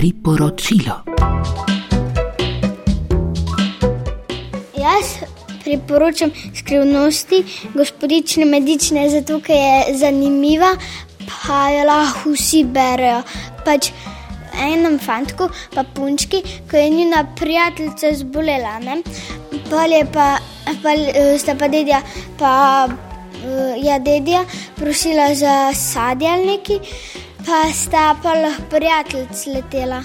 [0.00, 0.94] Priporočilo.
[4.76, 5.08] Jaz
[5.64, 7.42] priporočam skrivnosti
[7.74, 10.70] gospodične medične, zato ker je zanimiva,
[11.26, 13.20] pa jo lahko vsi berejo.
[13.66, 13.90] Pač
[14.70, 16.40] enem fantku, pa punčki,
[16.70, 19.02] ko je njena prijateljica zbolela, ne?
[19.68, 20.38] pol je pa,
[20.82, 22.00] pa eh, sta pa dedja,
[22.38, 22.54] pa
[22.88, 24.46] eh, ja, dedja
[24.80, 25.72] prosila za
[26.46, 26.80] neki,
[27.46, 30.02] pa sta pa lahko prijateljic letela.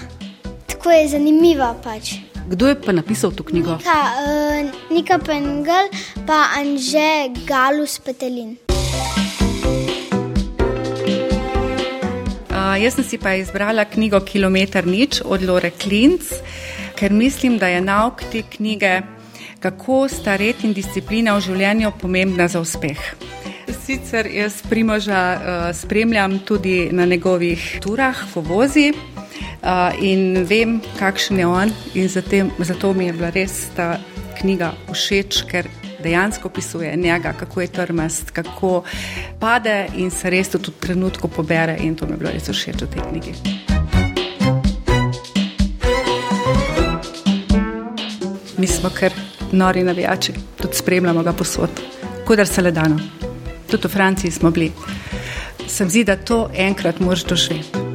[0.66, 2.14] Tako je zanimiva pač.
[2.46, 3.76] Kdo je pa napisal to knjigo?
[3.76, 5.90] Nika, uh, Nika Pengel,
[6.26, 8.56] pa Anže Galus Petelin.
[12.50, 16.22] Uh, jaz sem si pa izbrala knjigo Kilometr nič od Lore Klinc,
[16.94, 19.02] ker mislim, da je nauk te knjige,
[19.60, 23.25] kako sta red in disciplina v življenju pomembna za uspeh.
[23.86, 31.38] Sicer jaz primoža uh, spremljam tudi na njegovih turah, ko vozi uh, in vem, kakšen
[31.38, 33.98] je on, in zatem, zato mi je bila res ta
[34.40, 35.68] knjiga všeč, ker
[36.02, 38.82] dejansko opisuje njega, kako je trmast, kako
[39.38, 42.82] pade in se res tudi v trenutku pobere, in to mi je bilo res všeč
[42.82, 43.34] v tej knjigi.
[48.58, 49.14] Mi smo kar
[49.52, 51.70] nori navijači, tudi spremljamo ga posod,
[52.26, 53.25] kudar se le dano.
[53.70, 54.72] Tudi v Franciji smo bili.
[55.68, 57.85] Sem zdi, da to enkrat moraš doživeti.